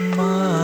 [0.00, 0.63] My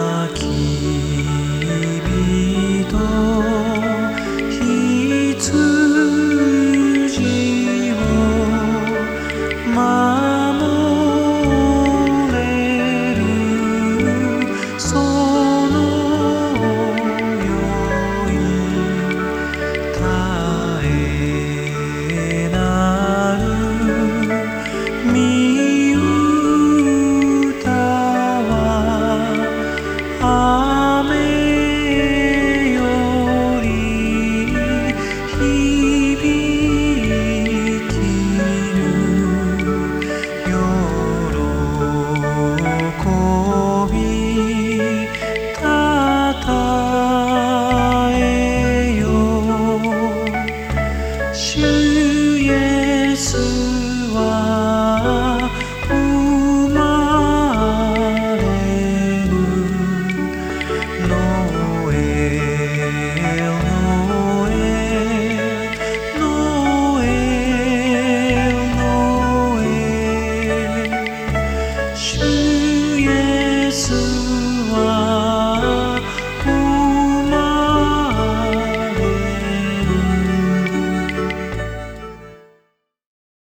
[51.33, 51.59] 主
[52.39, 53.37] イエス
[54.13, 54.60] は